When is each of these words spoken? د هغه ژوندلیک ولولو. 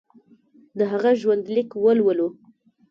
د 0.77 0.79
هغه 0.91 1.11
ژوندلیک 1.21 1.69
ولولو. 1.83 2.27